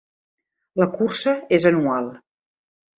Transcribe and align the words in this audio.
La 0.83 0.87
cursa 0.97 1.37
és 1.61 1.71
anual. 1.75 2.13